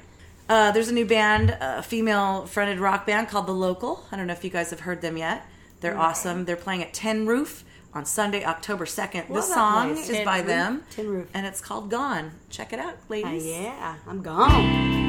[0.49, 4.05] Uh, there's a new band, a female fronted rock band called The Local.
[4.13, 5.45] I don't know if you guys have heard them yet.
[5.81, 6.45] They're awesome.
[6.45, 9.29] They're playing at Tin Roof on Sunday, October 2nd.
[9.29, 10.09] Love this that song place.
[10.09, 10.47] is Tin by Roof.
[10.47, 10.83] them.
[10.91, 11.29] Tin Roof.
[11.35, 12.33] And it's called Gone.
[12.51, 13.47] Check it out, Uh, ladies.
[13.47, 15.06] yeah, I'm gone.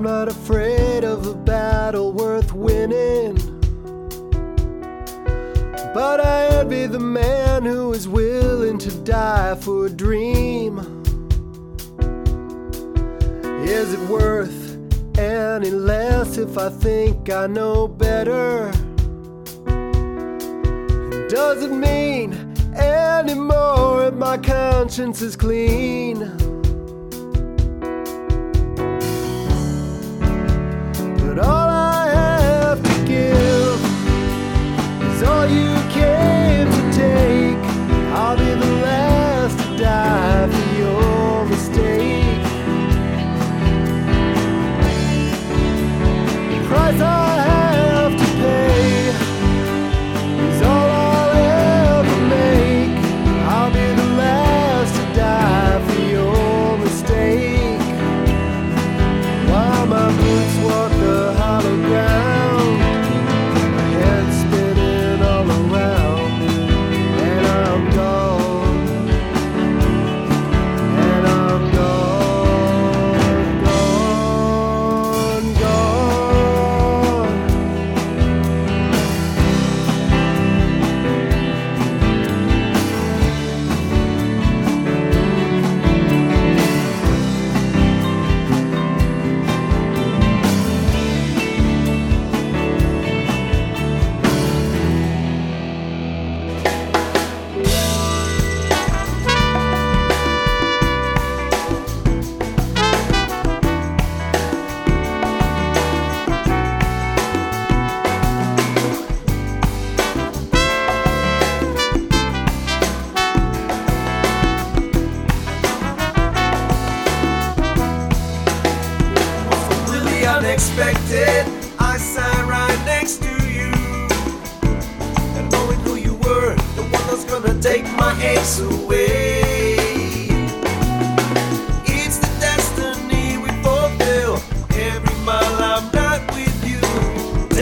[0.00, 3.36] Not afraid of a battle worth winning.
[5.92, 10.78] But I envy the man who is willing to die for a dream.
[13.62, 14.78] Is it worth
[15.18, 18.70] any less if I think I know better?
[21.28, 26.39] Does it mean any more if my conscience is clean?
[39.80, 40.29] Die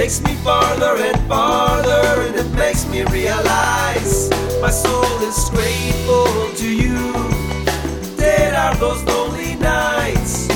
[0.08, 4.30] takes me farther and farther, and it makes me realize
[4.62, 7.12] my soul is grateful to you.
[8.16, 10.48] Dead are those lonely nights.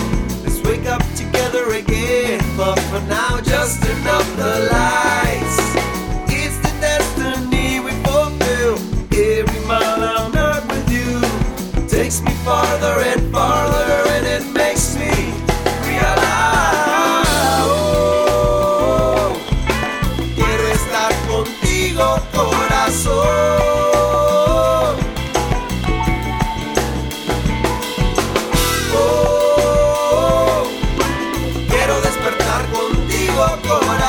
[0.43, 2.41] Let's wake up together again.
[2.57, 3.83] But for now, just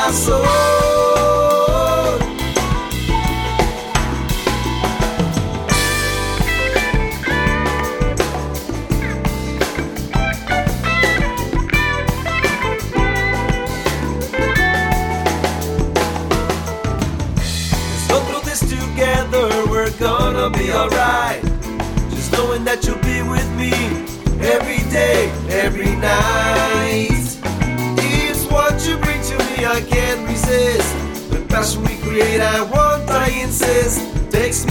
[0.04, 0.83] abraço.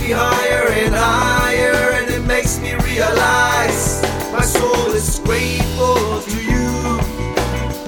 [0.03, 4.01] Me higher and higher, and it makes me realize
[4.33, 6.99] my soul is grateful to you.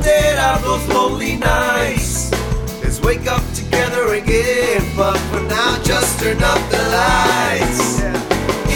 [0.02, 2.32] Dead are those lonely nights.
[2.82, 8.00] Let's wake up together again, but for now, just turn up the lights.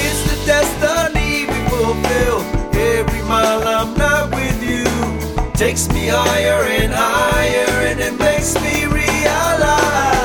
[0.03, 2.40] It's the destiny we fulfill.
[2.76, 4.86] Every mile I'm not with you
[5.53, 10.18] takes me higher and higher, and it makes me realize.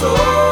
[0.00, 0.49] Corazón.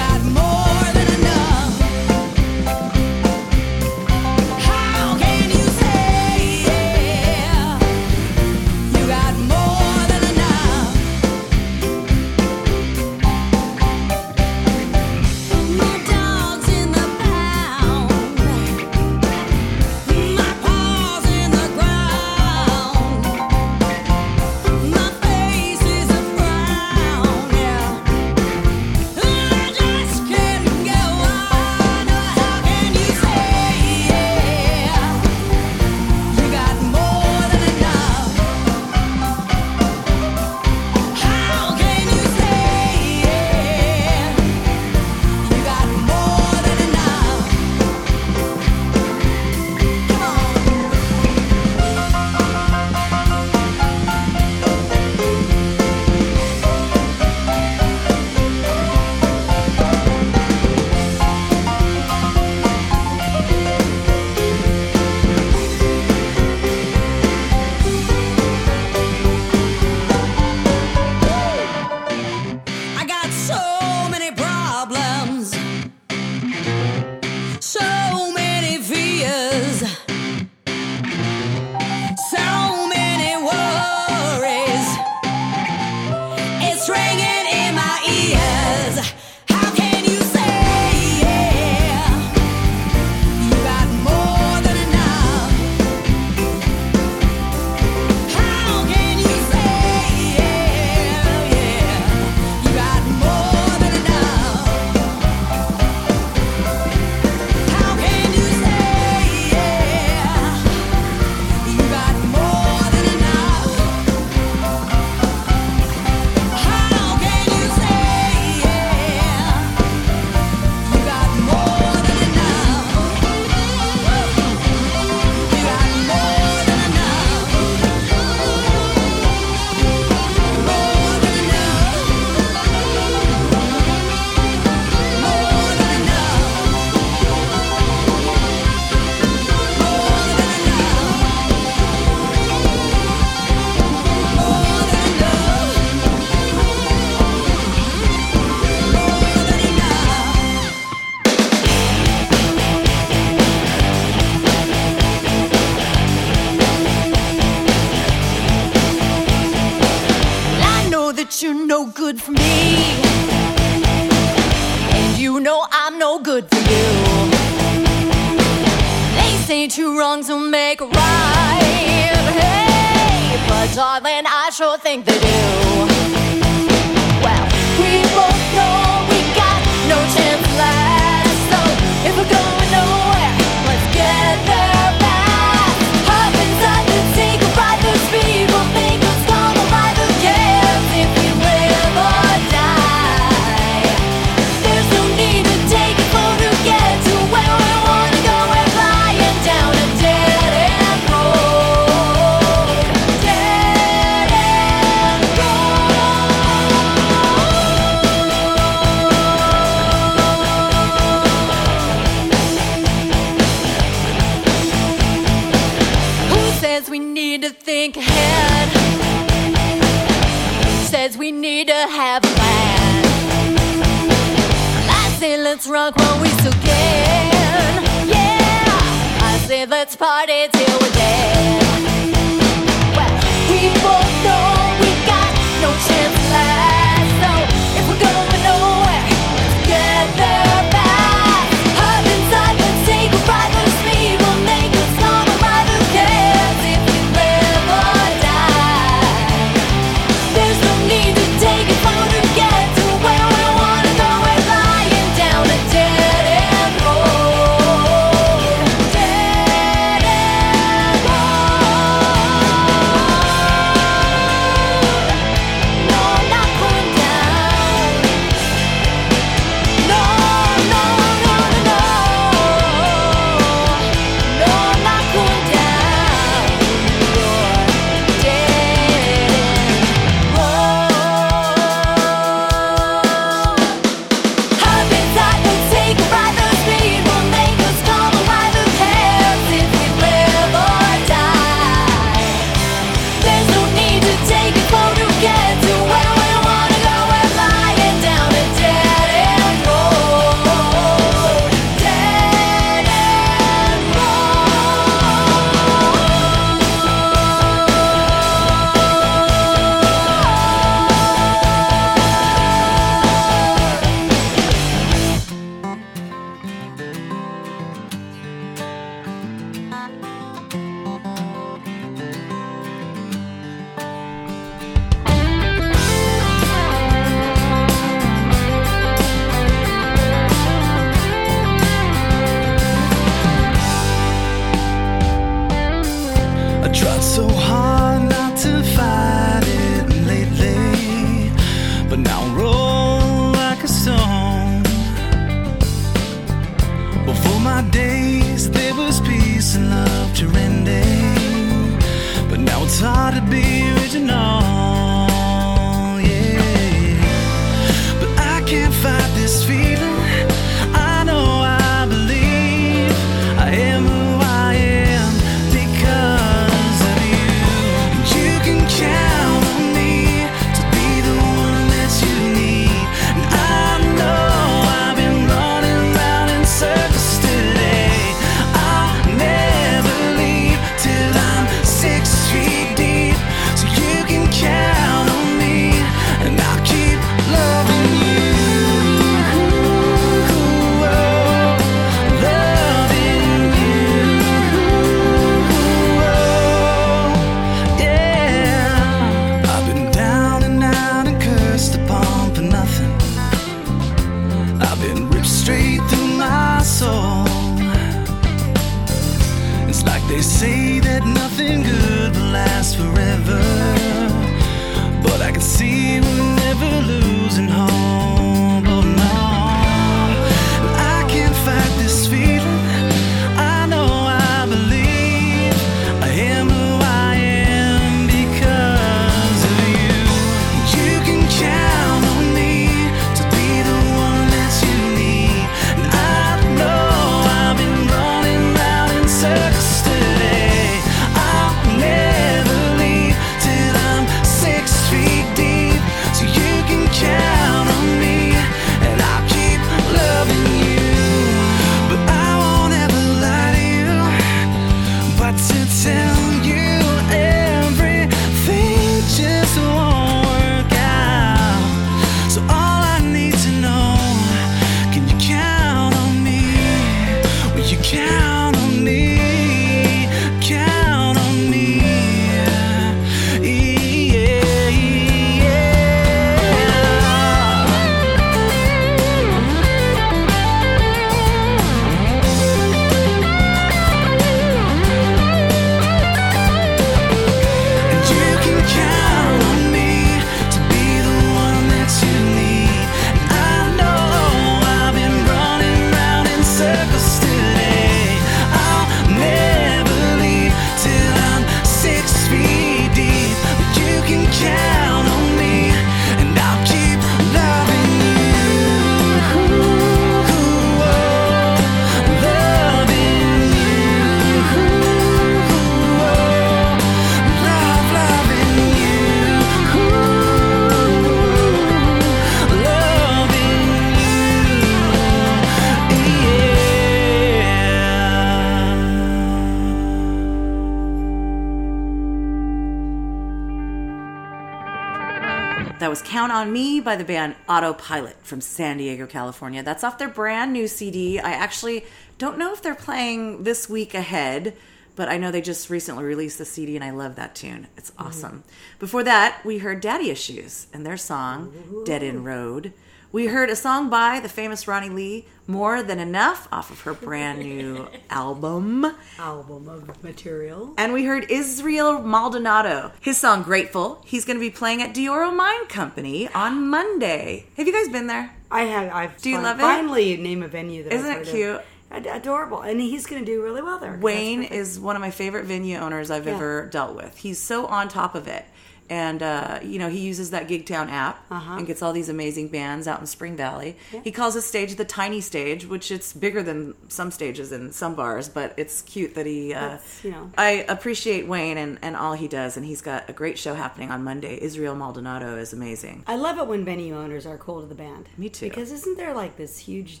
[536.84, 539.62] By the band Autopilot from San Diego, California.
[539.62, 541.18] That's off their brand new CD.
[541.18, 541.84] I actually
[542.18, 544.54] don't know if they're playing this week ahead,
[544.94, 547.66] but I know they just recently released the CD and I love that tune.
[547.76, 548.40] It's awesome.
[548.40, 548.78] Mm-hmm.
[548.78, 552.72] Before that, we heard Daddy Issues and their song Dead End Road.
[553.14, 556.94] We heard a song by the famous Ronnie Lee, More Than Enough, off of her
[556.94, 558.84] brand new album.
[559.20, 560.74] Album of material.
[560.76, 564.02] And we heard Israel Maldonado, his song Grateful.
[564.04, 567.46] He's going to be playing at Dioro Mine Company on Monday.
[567.56, 568.34] Have you guys been there?
[568.50, 568.92] I have.
[568.92, 569.62] I've Do you fin- love it?
[569.62, 571.54] Finally, name a venue that Isn't it cute?
[571.54, 572.06] Of.
[572.06, 573.96] Adorable, and he's going to do really well there.
[573.98, 576.34] Wayne is one of my favorite venue owners I've Yeah.
[576.34, 577.16] ever dealt with.
[577.18, 578.44] He's so on top of it.
[578.90, 581.54] And, uh, you know, he uses that Gigtown app Uh-huh.
[581.54, 583.76] and gets all these amazing bands out in Spring Valley.
[583.92, 584.00] Yeah.
[584.04, 587.94] He calls his stage the Tiny Stage, which it's bigger than some stages in some
[587.94, 589.54] bars, but it's cute that he.
[589.54, 590.30] Uh, you know.
[590.36, 593.90] I appreciate Wayne and, and all he does, and he's got a great show happening
[593.90, 594.38] on Monday.
[594.42, 596.04] Israel Maldonado is amazing.
[596.06, 598.08] I love it when venue owners are cool to the band.
[598.18, 598.48] Me too.
[598.50, 600.00] Because isn't there like this huge,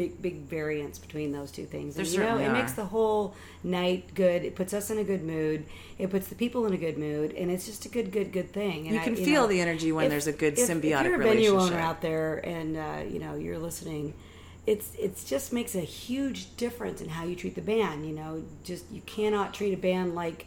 [0.00, 1.94] big, big variance between those two things?
[1.96, 2.52] There And, you know, it are.
[2.52, 3.34] makes the whole
[3.64, 4.44] night good.
[4.44, 5.64] It puts us in a good mood.
[5.98, 8.52] It puts the people in a good mood, and it's just a good, good, good
[8.52, 8.86] thing.
[8.86, 11.06] And You I- can feel know, the energy when there's a good if, symbiotic if
[11.06, 14.14] you're a venue owner out there, and uh, you know you're listening.
[14.66, 18.06] It's it's just makes a huge difference in how you treat the band.
[18.06, 20.46] You know, just you cannot treat a band like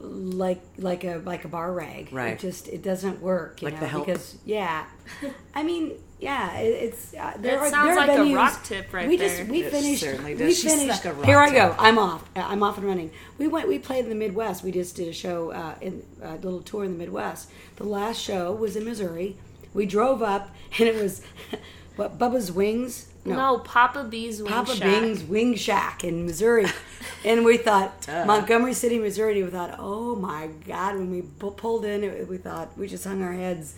[0.00, 2.08] like like a like a bar rag.
[2.12, 2.32] Right.
[2.34, 3.60] It just it doesn't work.
[3.60, 4.06] You Like know, The Help?
[4.06, 4.86] because yeah,
[5.54, 8.62] I mean yeah, it, it's uh, there That are sounds there are like a rock
[8.64, 9.08] tip right there.
[9.08, 9.38] we there.
[9.38, 10.00] Just, we It finished.
[10.02, 10.58] certainly We does.
[10.60, 11.00] She finished.
[11.00, 11.54] stuck a rock Here I tip.
[11.56, 11.74] go.
[11.78, 12.24] I'm off.
[12.36, 13.10] Uh, I'm off and running.
[13.38, 13.68] We went.
[13.68, 14.62] We played in the Midwest.
[14.62, 17.50] We just did a show uh, in a little tour in the Midwest.
[17.76, 19.36] The last show was in Missouri.
[19.72, 21.22] We drove up and it was
[21.96, 23.06] what Bubba's Wings.
[23.22, 24.82] No, Papa B's Wing Papa Shack.
[25.02, 26.64] Bing's Wing Shack in Missouri.
[27.24, 31.20] and we thought, Montgomery City, Missouri, we thought, oh my God, when we
[31.50, 33.74] pulled in, it, we thought, we just hung our heads.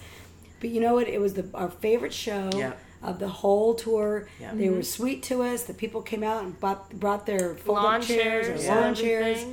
[0.62, 1.08] But you know what?
[1.08, 2.72] It was the, our favorite show Yeah.
[3.02, 4.28] of the whole tour.
[4.40, 4.54] Yeah.
[4.54, 5.64] They were sweet to us.
[5.64, 8.80] The people came out and bought, brought their fold Lawn up chairs, chairs or and
[8.80, 9.44] lawn chairs.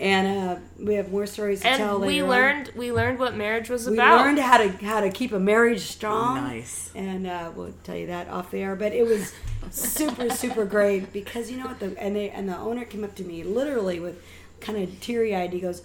[0.00, 2.30] And uh, we have more stories to tell And we later on.
[2.30, 4.16] learned we learned what marriage was We about.
[4.18, 6.36] We learned how to how to keep a marriage strong.
[6.36, 6.90] Nice.
[6.96, 8.74] And uh, we'll tell you that off the air.
[8.74, 9.32] But it was
[9.70, 13.14] super super great because you know what the and they and the owner came up
[13.16, 14.20] to me literally with
[14.60, 15.52] kind of teary eyed.
[15.52, 15.82] He goes.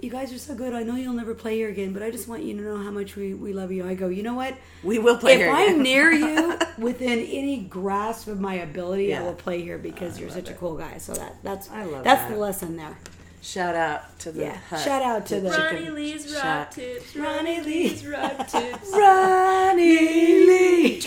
[0.00, 0.74] You guys are so good.
[0.74, 2.90] I know you'll never play here again, but I just want you to know how
[2.92, 3.84] much we, we love you.
[3.86, 4.54] I go, you know what?
[4.84, 8.54] We will play if here If I'm again." near you, within any grasp of my
[8.54, 9.20] ability, Yeah.
[9.20, 10.98] I will play here because you're such a cool guy.
[10.98, 12.30] So that that's I love that's that.
[12.30, 12.96] the lesson there.
[13.42, 14.56] Shout out to the Yeah.
[14.68, 14.80] hut.
[14.80, 16.72] Shout out to the Ronnie Lee's rock Shot.
[16.72, 17.16] tips.
[17.16, 18.90] Ronnie Ronnie Lee's rock tips.
[18.92, 19.98] Ronnie
[20.46, 21.02] Lee.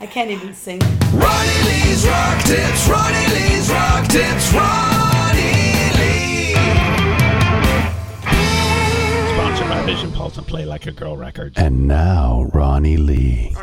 [0.00, 0.80] I can't even sing.
[0.80, 5.13] Ronnie Lee's Rock Tips, Ronnie Lee's Rock Tips, Ronnie
[9.64, 11.54] Sponsored by Vision Pulse and Play Like a Girl record.
[11.56, 13.54] And now, Ronnie Lee.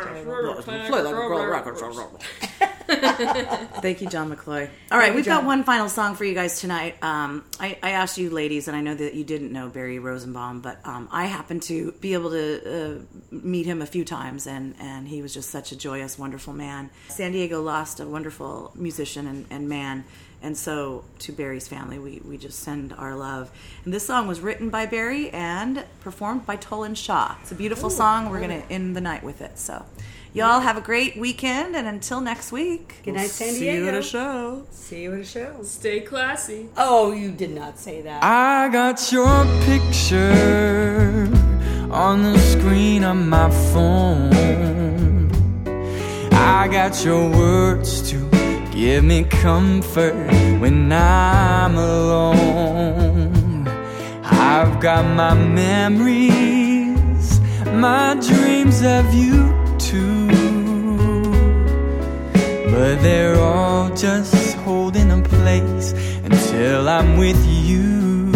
[3.80, 4.68] Thank you, John McCloy.
[4.90, 6.96] All right, we've got one final song for you guys tonight.
[7.02, 10.60] Um, I, I asked you ladies, and I know that you didn't know Barry Rosenbaum,
[10.60, 12.98] but um, I happened to be able to uh,
[13.30, 16.90] meet him a few times, and, and he was just such a joyous, wonderful man.
[17.08, 20.04] San Diego lost a wonderful musician and, and man,
[20.42, 23.50] and so to Barry's family, we, we just send our love.
[23.84, 27.36] And this song was written by Barry and performed by Tolan Shaw.
[27.42, 28.28] It's a beautiful song.
[28.30, 29.58] We're going to end the night with it.
[29.58, 29.84] So,
[30.34, 33.60] y'all have a great weekend, and until next week, Good night, San Diego.
[33.60, 34.66] See you at a show.
[34.70, 35.62] See you at a show.
[35.62, 36.68] Stay classy.
[36.76, 38.24] Oh, you did not say that.
[38.24, 41.28] I got your picture
[41.92, 44.32] on the screen of my phone.
[46.32, 48.41] I got your words to
[48.82, 50.12] give me comfort
[50.60, 53.68] when I'm alone.
[54.24, 57.26] I've got my memories,
[57.86, 59.38] my dreams of you
[59.78, 60.26] too.
[62.72, 65.92] But they're all just holding a place
[66.24, 68.32] until I'm with you.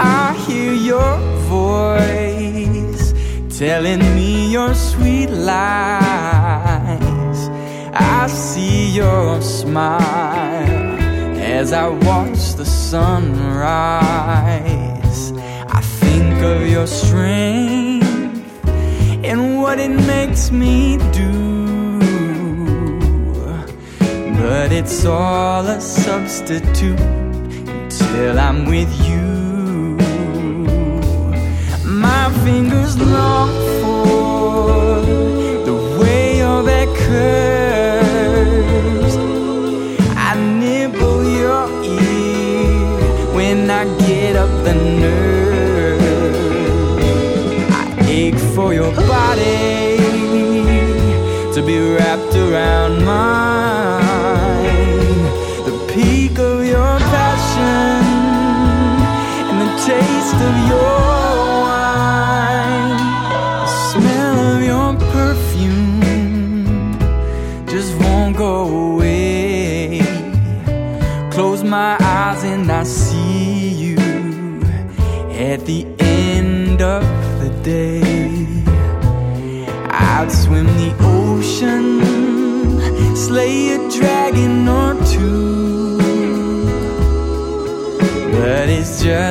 [0.00, 1.18] I hear your
[1.56, 3.14] voice
[3.60, 6.69] telling me your sweet lies.
[7.92, 10.00] I see your smile
[11.38, 13.62] as I watch the sunrise.
[15.32, 18.06] I think of your strength
[19.24, 21.98] and what it makes me do.
[24.38, 29.98] But it's all a substitute until I'm with you.
[31.84, 33.39] My fingers long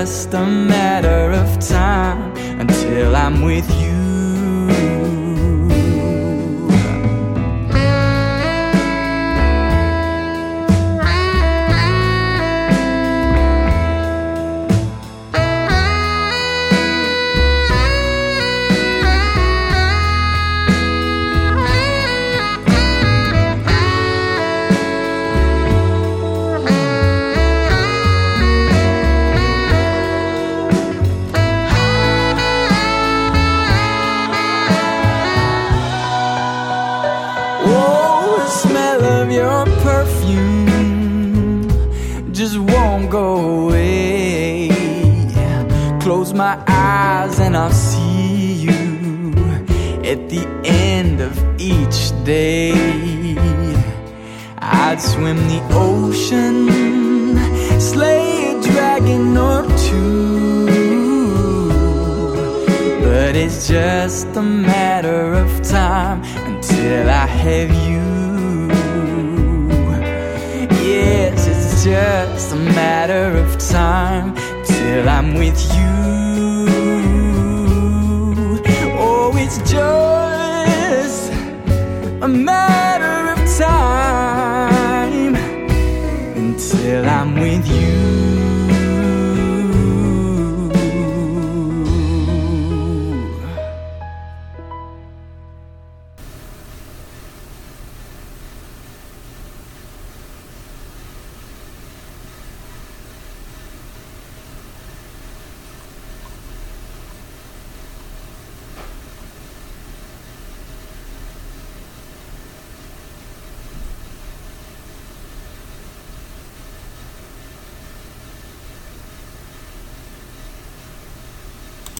[0.10, 1.39] just a matter of